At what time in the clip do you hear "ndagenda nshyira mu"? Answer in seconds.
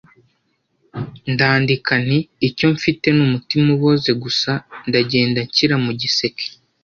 4.87-5.91